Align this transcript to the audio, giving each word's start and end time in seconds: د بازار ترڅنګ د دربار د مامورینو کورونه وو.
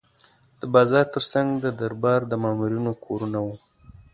د 0.59 0.61
بازار 0.73 1.05
ترڅنګ 1.15 1.47
د 1.63 1.65
دربار 1.79 2.21
د 2.27 2.33
مامورینو 2.43 2.91
کورونه 3.05 3.39
وو. 3.45 3.55